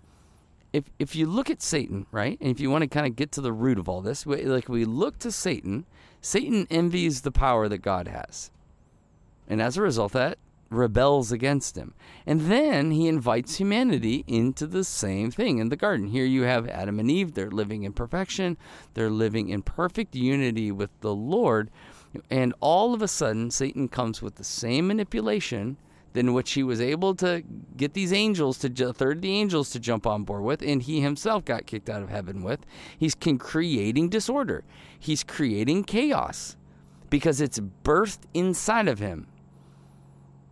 if 0.74 0.86
if 0.98 1.16
you 1.16 1.28
look 1.28 1.50
at 1.50 1.62
Satan, 1.62 2.08
right, 2.12 2.38
and 2.42 2.50
if 2.50 2.60
you 2.60 2.70
want 2.70 2.84
to 2.84 2.88
kind 2.88 3.06
of 3.06 3.16
get 3.16 3.32
to 3.34 3.42
the 3.42 3.54
root 3.54 3.78
of 3.78 3.90
all 3.90 4.02
this, 4.02 4.26
like 4.26 4.70
we 4.70 4.86
look 4.86 5.20
to 5.20 5.32
Satan, 5.32 5.86
Satan 6.22 6.68
envies 6.70 7.22
the 7.22 7.32
power 7.32 7.68
that 7.68 7.80
God 7.80 8.08
has, 8.08 8.50
and 9.48 9.62
as 9.62 9.78
a 9.78 9.82
result, 9.82 10.14
that 10.14 10.38
rebels 10.72 11.32
against 11.32 11.78
him. 11.78 11.94
And 12.26 12.42
then 12.42 12.92
he 12.92 13.08
invites 13.08 13.58
humanity 13.58 14.24
into 14.26 14.66
the 14.66 14.84
same 14.84 15.30
thing 15.30 15.60
in 15.60 15.70
the 15.70 15.76
garden. 15.76 16.08
Here 16.08 16.26
you 16.26 16.44
have 16.44 16.68
Adam 16.68 17.00
and 17.00 17.12
Eve, 17.12 17.34
they're 17.34 17.52
living 17.52 17.84
in 17.84 17.94
perfection, 17.94 18.58
they're 18.94 19.10
living 19.10 19.50
in 19.50 19.62
perfect 19.62 20.16
unity 20.16 20.72
with 20.72 20.90
the 21.02 21.14
Lord. 21.14 21.70
And 22.30 22.54
all 22.60 22.94
of 22.94 23.02
a 23.02 23.08
sudden, 23.08 23.52
Satan 23.52 23.88
comes 23.88 24.22
with 24.22 24.36
the 24.36 24.44
same 24.44 24.88
manipulation 24.88 25.78
than 26.14 26.34
which 26.34 26.52
he 26.52 26.64
was 26.64 26.82
able 26.82 27.16
to 27.16 27.42
get 27.78 27.94
these 27.94 28.12
angels 28.12 28.58
to 28.60 28.70
third 28.94 29.22
the 29.22 29.32
angels 29.32 29.70
to 29.70 29.80
jump 29.80 30.06
on 30.06 30.24
board 30.24 30.44
with, 30.44 30.62
and 30.62 30.84
he 30.84 31.00
himself 31.00 31.46
got 31.46 31.66
kicked 31.66 31.90
out 31.90 32.04
of 32.04 32.10
heaven 32.10 32.44
with. 32.44 32.60
He's 32.98 33.16
creating 33.16 34.10
disorder. 34.10 34.64
He's 35.00 35.24
creating 35.24 35.86
chaos 35.86 36.58
because 37.10 37.40
it's 37.40 37.60
birthed 37.60 38.24
inside 38.34 38.88
of 38.88 39.00
him. 39.00 39.28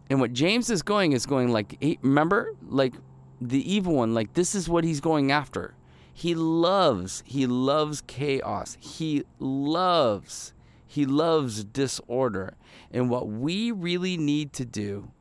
And 0.09 0.19
what 0.19 0.33
James 0.33 0.69
is 0.69 0.81
going 0.81 1.11
is 1.11 1.25
going 1.25 1.49
like, 1.49 1.77
remember, 2.01 2.55
like 2.67 2.93
the 3.41 3.71
evil 3.71 3.95
one, 3.95 4.13
like 4.13 4.33
this 4.33 4.55
is 4.55 4.69
what 4.69 4.83
he's 4.83 5.01
going 5.01 5.31
after. 5.31 5.75
He 6.13 6.35
loves, 6.35 7.23
he 7.25 7.47
loves 7.47 8.01
chaos. 8.01 8.77
He 8.79 9.23
loves, 9.39 10.53
he 10.89 11.05
loves 11.05 11.63
disorder. 11.63 12.55
And 12.89 13.11
what 13.11 13.27
we 13.27 13.71
really 13.71 14.17
need 14.17 14.53
to 14.53 14.65
do 14.65 15.11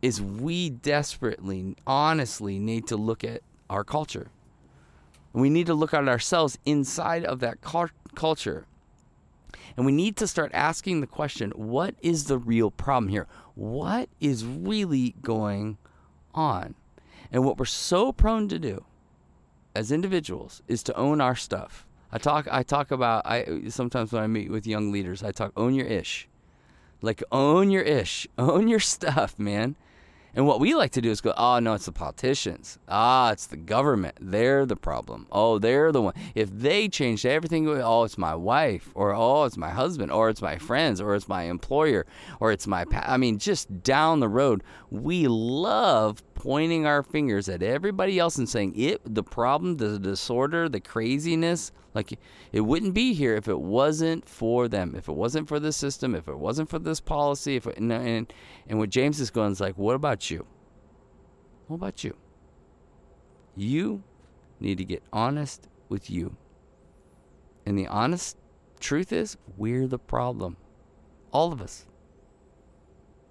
is 0.00 0.22
we 0.22 0.70
desperately, 0.70 1.74
honestly 1.88 2.60
need 2.60 2.86
to 2.86 2.96
look 2.96 3.24
at 3.24 3.42
our 3.68 3.82
culture. 3.82 4.30
We 5.32 5.50
need 5.50 5.66
to 5.66 5.74
look 5.74 5.92
at 5.92 6.06
ourselves 6.06 6.56
inside 6.64 7.24
of 7.24 7.40
that 7.40 7.58
culture. 8.14 8.66
And 9.76 9.84
we 9.84 9.90
need 9.90 10.16
to 10.18 10.28
start 10.28 10.52
asking 10.54 11.00
the 11.00 11.08
question 11.08 11.50
what 11.56 11.96
is 12.00 12.26
the 12.26 12.38
real 12.38 12.70
problem 12.70 13.08
here? 13.08 13.26
What 13.56 14.08
is 14.20 14.44
really 14.44 15.16
going 15.20 15.78
on? 16.32 16.76
And 17.32 17.44
what 17.44 17.58
we're 17.58 17.64
so 17.64 18.12
prone 18.12 18.46
to 18.50 18.58
do 18.60 18.84
as 19.74 19.90
individuals 19.90 20.62
is 20.68 20.84
to 20.84 20.96
own 20.96 21.20
our 21.20 21.34
stuff. 21.34 21.88
I 22.12 22.18
talk 22.18 22.46
I 22.50 22.62
talk 22.62 22.90
about 22.90 23.26
I 23.26 23.68
sometimes 23.68 24.12
when 24.12 24.22
I 24.22 24.26
meet 24.26 24.50
with 24.50 24.66
young 24.66 24.92
leaders, 24.92 25.22
I 25.22 25.32
talk 25.32 25.52
own 25.56 25.74
your 25.74 25.86
ish. 25.86 26.28
Like 27.00 27.22
own 27.32 27.70
your 27.70 27.82
ish. 27.82 28.28
Own 28.38 28.68
your 28.68 28.78
stuff, 28.78 29.38
man. 29.38 29.74
And 30.34 30.46
what 30.46 30.60
we 30.60 30.74
like 30.74 30.92
to 30.92 31.02
do 31.02 31.10
is 31.10 31.20
go, 31.20 31.34
oh, 31.36 31.58
no, 31.58 31.74
it's 31.74 31.84
the 31.84 31.92
politicians. 31.92 32.78
Ah, 32.88 33.32
it's 33.32 33.46
the 33.46 33.58
government. 33.58 34.16
They're 34.18 34.64
the 34.64 34.76
problem. 34.76 35.26
Oh, 35.30 35.58
they're 35.58 35.92
the 35.92 36.00
one. 36.00 36.14
If 36.34 36.48
they 36.50 36.88
change 36.88 37.26
everything, 37.26 37.68
oh, 37.68 38.04
it's 38.04 38.16
my 38.16 38.34
wife, 38.34 38.90
or 38.94 39.14
oh, 39.14 39.44
it's 39.44 39.58
my 39.58 39.68
husband, 39.68 40.10
or 40.10 40.30
it's 40.30 40.40
my 40.40 40.56
friends, 40.56 41.02
or 41.02 41.14
it's 41.14 41.28
my 41.28 41.42
employer, 41.42 42.06
or 42.40 42.50
it's 42.50 42.66
my, 42.66 42.86
pa-. 42.86 43.04
I 43.06 43.18
mean, 43.18 43.36
just 43.36 43.82
down 43.82 44.20
the 44.20 44.28
road, 44.28 44.62
we 44.90 45.28
love 45.28 46.22
pointing 46.32 46.86
our 46.86 47.02
fingers 47.02 47.50
at 47.50 47.62
everybody 47.62 48.18
else 48.18 48.38
and 48.38 48.48
saying 48.48 48.72
it, 48.74 49.02
the 49.04 49.22
problem, 49.22 49.76
the 49.76 49.98
disorder, 49.98 50.66
the 50.66 50.80
craziness, 50.80 51.72
like 51.94 52.18
it 52.52 52.60
wouldn't 52.60 52.94
be 52.94 53.12
here 53.12 53.36
if 53.36 53.48
it 53.48 53.60
wasn't 53.60 54.28
for 54.28 54.68
them, 54.68 54.94
if 54.96 55.08
it 55.08 55.12
wasn't 55.12 55.48
for 55.48 55.60
this 55.60 55.76
system, 55.76 56.14
if 56.14 56.28
it 56.28 56.38
wasn't 56.38 56.70
for 56.70 56.78
this 56.78 57.00
policy. 57.00 57.56
If 57.56 57.66
it, 57.66 57.76
and, 57.76 57.92
and 57.92 58.32
and 58.66 58.78
what 58.78 58.90
James 58.90 59.20
is 59.20 59.30
going 59.30 59.52
is 59.52 59.60
like, 59.60 59.76
what 59.76 59.94
about 59.94 60.30
you? 60.30 60.46
What 61.66 61.76
about 61.76 62.02
you? 62.04 62.16
You 63.54 64.02
need 64.60 64.78
to 64.78 64.84
get 64.84 65.02
honest 65.12 65.68
with 65.88 66.10
you. 66.10 66.36
And 67.66 67.78
the 67.78 67.86
honest 67.86 68.36
truth 68.80 69.12
is, 69.12 69.36
we're 69.56 69.86
the 69.86 69.98
problem. 69.98 70.56
All 71.32 71.52
of 71.52 71.60
us. 71.60 71.86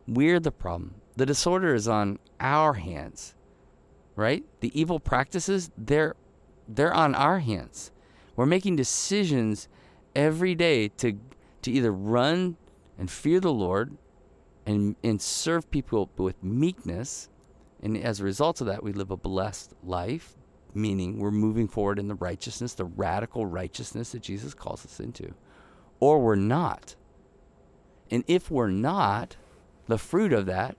We're 0.07 0.39
the 0.39 0.51
problem. 0.51 0.95
The 1.17 1.25
disorder 1.25 1.73
is 1.73 1.87
on 1.87 2.19
our 2.39 2.73
hands. 2.73 3.35
Right? 4.15 4.43
The 4.59 4.79
evil 4.79 4.99
practices, 4.99 5.71
they're 5.77 6.15
they're 6.67 6.93
on 6.93 7.15
our 7.15 7.39
hands. 7.39 7.91
We're 8.35 8.45
making 8.45 8.75
decisions 8.75 9.67
every 10.15 10.55
day 10.55 10.87
to 10.89 11.17
to 11.61 11.71
either 11.71 11.91
run 11.91 12.57
and 12.97 13.09
fear 13.09 13.39
the 13.39 13.53
Lord 13.53 13.97
and 14.65 14.95
and 15.03 15.21
serve 15.21 15.69
people 15.71 16.09
with 16.17 16.41
meekness. 16.43 17.29
And 17.83 17.97
as 17.97 18.19
a 18.19 18.23
result 18.23 18.61
of 18.61 18.67
that, 18.67 18.83
we 18.83 18.93
live 18.93 19.09
a 19.09 19.17
blessed 19.17 19.73
life, 19.83 20.35
meaning 20.73 21.17
we're 21.17 21.31
moving 21.31 21.67
forward 21.67 21.97
in 21.97 22.07
the 22.07 22.15
righteousness, 22.15 22.75
the 22.75 22.85
radical 22.85 23.45
righteousness 23.45 24.11
that 24.11 24.21
Jesus 24.21 24.53
calls 24.53 24.85
us 24.85 24.99
into. 24.99 25.33
Or 25.99 26.19
we're 26.19 26.35
not. 26.35 26.95
And 28.11 28.23
if 28.27 28.51
we're 28.51 28.69
not, 28.69 29.37
the 29.87 29.97
fruit 29.97 30.31
of 30.31 30.45
that 30.45 30.77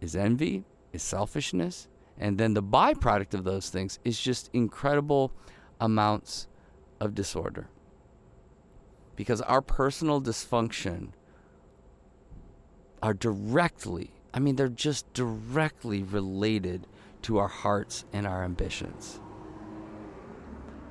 is 0.00 0.16
envy, 0.16 0.64
is 0.92 1.02
selfishness, 1.02 1.88
and 2.16 2.38
then 2.38 2.54
the 2.54 2.62
byproduct 2.62 3.34
of 3.34 3.44
those 3.44 3.68
things 3.68 3.98
is 4.04 4.18
just 4.18 4.48
incredible 4.52 5.32
amounts 5.80 6.48
of 7.04 7.14
disorder. 7.14 7.68
Because 9.16 9.40
our 9.42 9.60
personal 9.60 10.20
dysfunction 10.20 11.08
are 13.02 13.14
directly, 13.14 14.12
I 14.32 14.38
mean, 14.38 14.56
they're 14.56 14.68
just 14.68 15.12
directly 15.12 16.02
related 16.02 16.86
to 17.22 17.38
our 17.38 17.48
hearts 17.48 18.04
and 18.12 18.26
our 18.26 18.44
ambitions. 18.44 19.20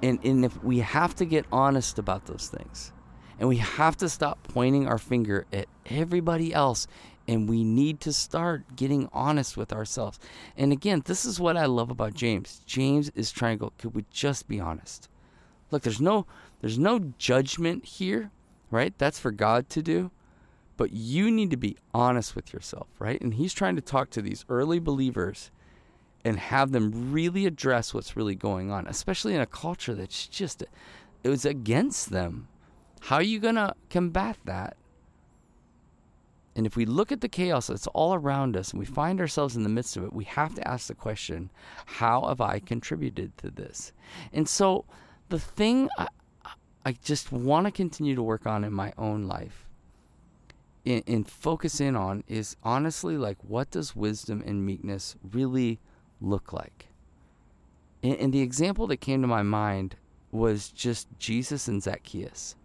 And, 0.03 0.20
and 0.24 0.46
if 0.46 0.63
we 0.63 0.80
have 0.80 1.15
to 1.15 1.25
get 1.25 1.46
honest 1.51 2.00
about 2.00 2.25
those 2.25 2.48
things, 2.48 2.91
and 3.39 3.50
we 3.50 3.58
have 3.58 3.98
to 3.98 4.10
stop 4.10 4.44
pointing 4.44 4.88
our 4.88 5.00
finger 5.00 5.48
at 5.51 5.68
everybody 5.88 6.53
else 6.53 6.86
and 7.27 7.50
we 7.50 7.63
need 7.63 8.00
to 8.01 8.13
start 8.13 8.75
getting 8.75 9.10
honest 9.13 9.58
with 9.58 9.74
ourselves. 9.74 10.20
And 10.58 10.72
again, 10.72 11.01
this 11.06 11.25
is 11.25 11.39
what 11.39 11.58
I 11.58 11.65
love 11.65 11.89
about 11.89 12.13
James. 12.13 12.62
James 12.65 13.10
is 13.15 13.32
trying 13.32 13.58
to 13.58 13.65
go, 13.65 13.74
could 13.77 13.96
we 13.96 14.06
just 14.12 14.48
be 14.48 14.60
honest? 14.60 15.10
Look, 15.71 15.83
there's 15.83 16.01
no 16.01 16.25
there's 16.59 16.77
no 16.77 17.13
judgment 17.17 17.85
here, 17.85 18.31
right? 18.69 18.93
That's 18.97 19.19
for 19.19 19.31
God 19.31 19.69
to 19.69 19.81
do. 19.81 20.11
But 20.77 20.93
you 20.93 21.29
need 21.29 21.51
to 21.51 21.57
be 21.57 21.77
honest 21.93 22.35
with 22.35 22.53
yourself, 22.53 22.87
right? 22.99 23.21
And 23.21 23.35
he's 23.35 23.53
trying 23.53 23.75
to 23.75 23.81
talk 23.81 24.09
to 24.11 24.21
these 24.21 24.45
early 24.49 24.79
believers 24.79 25.51
and 26.23 26.39
have 26.39 26.71
them 26.71 27.11
really 27.11 27.45
address 27.45 27.93
what's 27.93 28.15
really 28.15 28.35
going 28.35 28.71
on, 28.71 28.87
especially 28.87 29.33
in 29.35 29.41
a 29.41 29.45
culture 29.45 29.93
that's 29.93 30.27
just 30.27 30.63
it 31.23 31.29
was 31.29 31.45
against 31.45 32.09
them. 32.09 32.47
How 33.01 33.17
are 33.17 33.23
you 33.23 33.39
going 33.39 33.55
to 33.55 33.75
combat 33.89 34.37
that? 34.45 34.77
And 36.55 36.65
if 36.65 36.75
we 36.75 36.85
look 36.85 37.11
at 37.11 37.21
the 37.21 37.29
chaos 37.29 37.67
that's 37.67 37.87
all 37.87 38.13
around 38.13 38.57
us 38.57 38.71
and 38.71 38.79
we 38.79 38.85
find 38.85 39.21
ourselves 39.21 39.55
in 39.55 39.63
the 39.63 39.69
midst 39.69 39.95
of 39.95 40.03
it, 40.03 40.13
we 40.13 40.25
have 40.25 40.53
to 40.55 40.67
ask 40.67 40.87
the 40.87 40.95
question, 40.95 41.49
how 41.85 42.27
have 42.27 42.41
I 42.41 42.59
contributed 42.59 43.37
to 43.37 43.49
this? 43.49 43.93
And 44.33 44.47
so 44.47 44.85
the 45.31 45.39
thing 45.39 45.89
I, 45.97 46.07
I 46.85 46.91
just 46.91 47.31
want 47.31 47.65
to 47.65 47.71
continue 47.71 48.15
to 48.15 48.21
work 48.21 48.45
on 48.45 48.63
in 48.63 48.73
my 48.73 48.93
own 48.97 49.23
life 49.23 49.69
and, 50.85 51.03
and 51.07 51.27
focus 51.27 51.79
in 51.79 51.95
on 51.95 52.23
is 52.27 52.55
honestly 52.63 53.17
like 53.17 53.38
what 53.41 53.71
does 53.71 53.95
wisdom 53.95 54.43
and 54.45 54.65
meekness 54.65 55.15
really 55.31 55.79
look 56.19 56.53
like? 56.53 56.88
And, 58.03 58.17
and 58.17 58.33
the 58.33 58.41
example 58.41 58.88
that 58.88 58.97
came 58.97 59.21
to 59.21 59.27
my 59.27 59.41
mind 59.41 59.95
was 60.31 60.69
just 60.69 61.07
Jesus 61.17 61.67
and 61.67 61.81
Zacchaeus. 61.81 62.55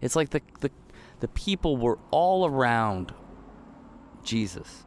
It's 0.00 0.16
like 0.16 0.30
the, 0.30 0.42
the, 0.60 0.70
the 1.20 1.28
people 1.28 1.76
were 1.76 1.98
all 2.10 2.46
around 2.46 3.12
Jesus. 4.22 4.84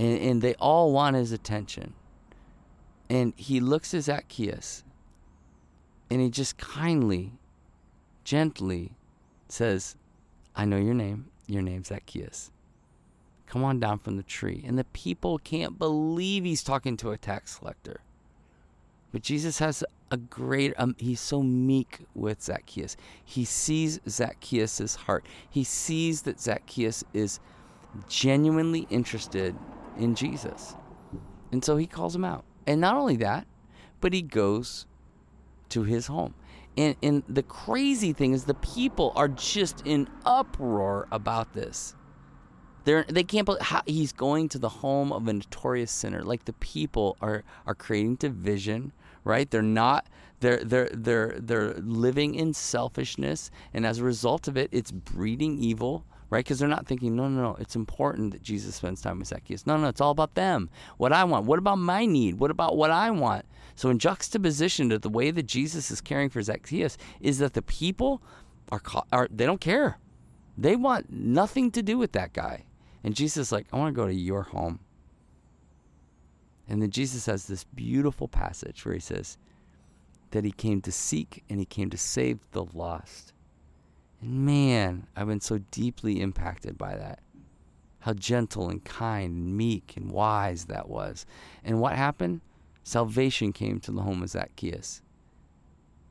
And, 0.00 0.18
and 0.18 0.42
they 0.42 0.54
all 0.54 0.92
want 0.92 1.16
his 1.16 1.32
attention. 1.32 1.94
And 3.10 3.32
he 3.36 3.60
looks 3.60 3.94
at 3.94 4.04
Zacchaeus 4.04 4.84
and 6.10 6.20
he 6.20 6.30
just 6.30 6.58
kindly, 6.58 7.32
gently 8.24 8.92
says, 9.48 9.96
I 10.54 10.64
know 10.64 10.76
your 10.76 10.94
name. 10.94 11.30
Your 11.46 11.62
name's 11.62 11.88
Zacchaeus. 11.88 12.50
Come 13.46 13.64
on 13.64 13.80
down 13.80 13.98
from 13.98 14.16
the 14.16 14.22
tree. 14.22 14.62
And 14.66 14.78
the 14.78 14.84
people 14.84 15.38
can't 15.38 15.78
believe 15.78 16.44
he's 16.44 16.62
talking 16.62 16.96
to 16.98 17.12
a 17.12 17.16
tax 17.16 17.56
collector. 17.56 18.00
But 19.12 19.22
Jesus 19.22 19.58
has 19.58 19.82
a 20.10 20.18
great, 20.18 20.74
um, 20.76 20.94
he's 20.98 21.20
so 21.20 21.42
meek 21.42 22.00
with 22.14 22.42
Zacchaeus. 22.42 22.96
He 23.24 23.46
sees 23.46 24.00
Zacchaeus' 24.08 24.94
heart. 24.94 25.24
He 25.48 25.64
sees 25.64 26.22
that 26.22 26.40
Zacchaeus 26.40 27.04
is 27.14 27.40
genuinely 28.08 28.86
interested 28.90 29.56
in 29.96 30.14
Jesus. 30.14 30.74
And 31.50 31.64
so 31.64 31.78
he 31.78 31.86
calls 31.86 32.14
him 32.14 32.24
out. 32.24 32.44
And 32.68 32.82
not 32.82 32.96
only 32.96 33.16
that, 33.16 33.46
but 34.02 34.12
he 34.12 34.20
goes 34.20 34.86
to 35.70 35.84
his 35.84 36.06
home. 36.06 36.34
And, 36.76 36.96
and 37.02 37.22
the 37.26 37.42
crazy 37.42 38.12
thing 38.12 38.34
is, 38.34 38.44
the 38.44 38.54
people 38.54 39.12
are 39.16 39.26
just 39.26 39.82
in 39.86 40.06
uproar 40.26 41.08
about 41.10 41.54
this. 41.54 41.94
They're, 42.84 43.04
they 43.08 43.24
can't 43.24 43.46
believe 43.46 43.62
how 43.62 43.82
he's 43.86 44.12
going 44.12 44.50
to 44.50 44.58
the 44.58 44.68
home 44.68 45.12
of 45.12 45.26
a 45.26 45.32
notorious 45.32 45.90
sinner. 45.90 46.22
Like 46.22 46.44
the 46.44 46.52
people 46.54 47.16
are 47.20 47.42
are 47.66 47.74
creating 47.74 48.16
division, 48.16 48.92
right? 49.24 49.50
They're 49.50 49.62
not 49.62 50.06
they're 50.40 50.62
they're 50.62 50.90
they're 50.92 51.36
they're 51.38 51.74
living 51.74 52.34
in 52.34 52.54
selfishness, 52.54 53.50
and 53.74 53.84
as 53.84 53.98
a 53.98 54.04
result 54.04 54.46
of 54.46 54.56
it, 54.56 54.68
it's 54.72 54.90
breeding 54.90 55.58
evil 55.58 56.06
right? 56.30 56.44
Because 56.44 56.58
they're 56.58 56.68
not 56.68 56.86
thinking, 56.86 57.16
no, 57.16 57.28
no, 57.28 57.42
no, 57.42 57.56
it's 57.58 57.76
important 57.76 58.32
that 58.32 58.42
Jesus 58.42 58.76
spends 58.76 59.00
time 59.00 59.18
with 59.18 59.28
Zacchaeus. 59.28 59.66
No, 59.66 59.76
no, 59.76 59.88
it's 59.88 60.00
all 60.00 60.10
about 60.10 60.34
them. 60.34 60.70
What 60.96 61.12
I 61.12 61.24
want. 61.24 61.46
What 61.46 61.58
about 61.58 61.78
my 61.78 62.06
need? 62.06 62.38
What 62.38 62.50
about 62.50 62.76
what 62.76 62.90
I 62.90 63.10
want? 63.10 63.46
So, 63.76 63.90
in 63.90 63.98
juxtaposition 63.98 64.90
to 64.90 64.98
the 64.98 65.08
way 65.08 65.30
that 65.30 65.44
Jesus 65.44 65.90
is 65.90 66.00
caring 66.00 66.30
for 66.30 66.42
Zacchaeus, 66.42 66.98
is 67.20 67.38
that 67.38 67.54
the 67.54 67.62
people 67.62 68.22
are, 68.70 68.82
are 69.12 69.28
they 69.30 69.46
don't 69.46 69.60
care. 69.60 69.98
They 70.56 70.76
want 70.76 71.10
nothing 71.10 71.70
to 71.72 71.82
do 71.82 71.96
with 71.96 72.12
that 72.12 72.32
guy. 72.32 72.64
And 73.04 73.14
Jesus 73.14 73.48
is 73.48 73.52
like, 73.52 73.66
I 73.72 73.76
want 73.76 73.94
to 73.94 74.00
go 74.00 74.08
to 74.08 74.14
your 74.14 74.42
home. 74.42 74.80
And 76.68 76.82
then 76.82 76.90
Jesus 76.90 77.26
has 77.26 77.46
this 77.46 77.64
beautiful 77.64 78.28
passage 78.28 78.84
where 78.84 78.94
he 78.94 79.00
says 79.00 79.38
that 80.32 80.44
he 80.44 80.50
came 80.50 80.82
to 80.82 80.92
seek 80.92 81.44
and 81.48 81.58
he 81.58 81.64
came 81.64 81.88
to 81.90 81.96
save 81.96 82.40
the 82.50 82.64
lost. 82.74 83.32
And 84.20 84.46
man, 84.46 85.06
I've 85.16 85.28
been 85.28 85.40
so 85.40 85.58
deeply 85.70 86.20
impacted 86.20 86.76
by 86.76 86.96
that. 86.96 87.20
how 88.00 88.14
gentle 88.14 88.68
and 88.70 88.84
kind 88.84 89.34
and 89.34 89.56
meek 89.56 89.94
and 89.96 90.10
wise 90.10 90.66
that 90.66 90.88
was. 90.88 91.26
And 91.64 91.80
what 91.80 91.94
happened? 91.94 92.40
Salvation 92.82 93.52
came 93.52 93.80
to 93.80 93.92
the 93.92 94.02
home 94.02 94.22
of 94.22 94.30
Zacchaeus. 94.30 95.02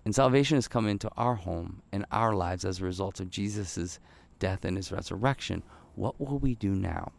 And 0.05 0.13
salvation 0.13 0.55
has 0.57 0.67
come 0.67 0.87
into 0.87 1.09
our 1.17 1.35
home 1.35 1.81
and 1.91 2.05
our 2.11 2.35
lives 2.35 2.65
as 2.65 2.79
a 2.79 2.85
result 2.85 3.19
of 3.19 3.29
Jesus' 3.29 3.99
death 4.39 4.63
and 4.63 4.77
his 4.77 4.91
resurrection. 4.91 5.63
What 5.95 6.19
will 6.19 6.39
we 6.39 6.55
do 6.55 6.75
now? 6.75 7.13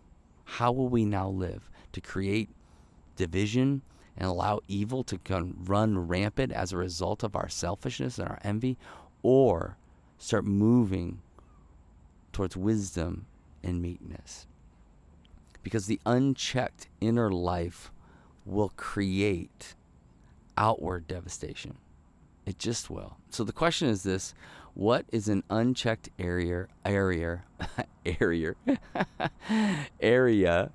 How 0.45 0.71
will 0.73 0.89
we 0.89 1.05
now 1.05 1.29
live 1.29 1.69
to 1.93 2.01
create 2.01 2.49
division 3.17 3.83
and 4.17 4.29
allow 4.29 4.61
evil 4.69 5.03
to 5.05 5.19
run 5.65 6.07
rampant 6.07 6.53
as 6.53 6.73
a 6.73 6.79
result 6.79 7.23
of 7.23 7.37
our 7.37 7.49
selfishness 7.49 8.19
and 8.19 8.29
our 8.29 8.39
envy? 8.43 8.79
Or 9.23 9.77
start 10.19 10.45
moving 10.45 11.21
towards 12.33 12.57
wisdom 12.57 13.27
and 13.63 13.81
meekness? 13.81 14.47
Because 15.63 15.87
the 15.87 16.01
unchecked 16.07 16.89
inner 17.01 17.31
life 17.31 17.91
will 18.45 18.73
create 18.77 19.75
outward 20.57 21.07
devastation. 21.07 21.79
It 22.47 22.59
just 22.59 22.89
will. 22.89 23.19
So 23.31 23.45
the 23.45 23.53
question 23.53 23.89
is 23.89 24.03
this 24.03 24.35
what 24.75 25.05
is 25.13 25.29
an 25.29 25.43
unchecked 25.51 26.09
area 26.19 26.69
area 26.85 27.45
area 28.21 28.55
area 30.01 30.71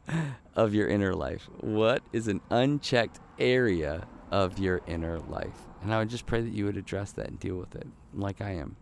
of 0.55 0.73
your 0.73 0.87
inner 0.87 1.15
life? 1.15 1.49
What 1.61 2.03
is 2.11 2.27
an 2.27 2.41
unchecked 2.49 3.19
area 3.39 4.05
of 4.29 4.59
your 4.59 4.81
inner 4.87 5.19
life? 5.19 5.57
And 5.81 5.93
I 5.93 5.99
would 5.99 6.09
just 6.09 6.25
pray 6.25 6.41
that 6.41 6.53
you 6.53 6.65
would 6.65 6.77
address 6.77 7.11
that 7.13 7.27
and 7.27 7.39
deal 7.39 7.55
with 7.55 7.75
it 7.75 7.87
like 8.13 8.41
I 8.41 8.51
am. 8.51 8.75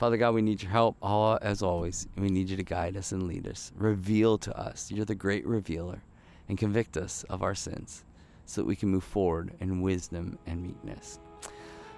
Father 0.00 0.16
God, 0.16 0.32
we 0.32 0.40
need 0.40 0.62
your 0.62 0.70
help 0.72 0.96
as 1.42 1.62
always. 1.62 2.08
We 2.16 2.30
need 2.30 2.48
you 2.48 2.56
to 2.56 2.62
guide 2.62 2.96
us 2.96 3.12
and 3.12 3.24
lead 3.24 3.46
us. 3.46 3.70
Reveal 3.76 4.38
to 4.38 4.58
us. 4.58 4.90
You're 4.90 5.04
the 5.04 5.14
great 5.14 5.46
revealer 5.46 6.00
and 6.48 6.56
convict 6.56 6.96
us 6.96 7.22
of 7.24 7.42
our 7.42 7.54
sins 7.54 8.02
so 8.46 8.62
that 8.62 8.66
we 8.66 8.76
can 8.76 8.88
move 8.88 9.04
forward 9.04 9.52
in 9.60 9.82
wisdom 9.82 10.38
and 10.46 10.62
meekness. 10.62 11.18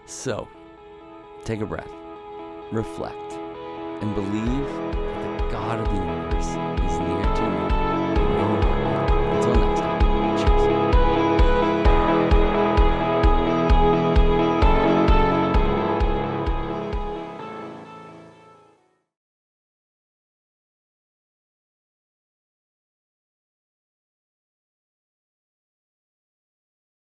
So, 0.06 0.49
take 1.44 1.61
a 1.61 1.64
breath, 1.64 1.88
reflect, 2.73 3.35
and 3.35 4.12
believe 4.16 4.66
that 4.66 5.38
the 5.38 5.49
God 5.52 5.78
of 5.78 5.87
the 5.87 5.94
universe 5.94 7.62